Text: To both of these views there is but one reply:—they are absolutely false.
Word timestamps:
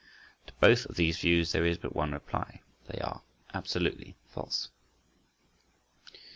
To 0.47 0.53
both 0.53 0.87
of 0.87 0.95
these 0.95 1.19
views 1.19 1.51
there 1.51 1.63
is 1.63 1.77
but 1.77 1.93
one 1.95 2.11
reply:—they 2.13 2.97
are 3.01 3.21
absolutely 3.53 4.15
false. 4.25 4.69